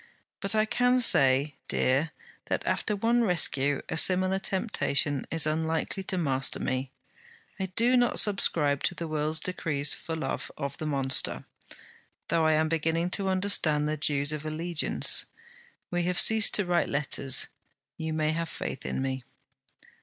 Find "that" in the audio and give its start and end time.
2.45-2.65